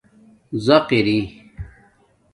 [0.65, 1.09] زَق ار